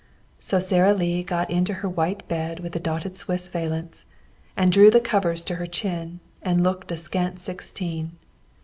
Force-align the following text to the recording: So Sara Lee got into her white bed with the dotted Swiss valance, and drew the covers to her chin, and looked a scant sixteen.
So 0.39 0.57
Sara 0.57 0.95
Lee 0.95 1.21
got 1.21 1.51
into 1.51 1.75
her 1.75 1.87
white 1.87 2.27
bed 2.27 2.59
with 2.59 2.71
the 2.71 2.79
dotted 2.79 3.15
Swiss 3.17 3.47
valance, 3.47 4.03
and 4.57 4.71
drew 4.71 4.89
the 4.89 4.99
covers 4.99 5.43
to 5.43 5.57
her 5.57 5.67
chin, 5.67 6.21
and 6.41 6.63
looked 6.63 6.91
a 6.91 6.97
scant 6.97 7.37
sixteen. 7.39 8.13